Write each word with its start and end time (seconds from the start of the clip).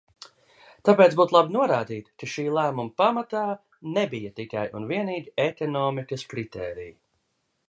Tāpēc 0.87 1.11
būtu 1.19 1.35
labi 1.35 1.53
norādīt, 1.55 2.09
ka 2.23 2.31
šī 2.37 2.47
lēmuma 2.57 2.93
pamatā 3.03 3.45
nebija 3.99 4.35
tikai 4.43 4.67
un 4.81 4.91
vienīgi 4.97 5.35
ekonomikas 5.49 6.31
kritēriji. 6.35 6.95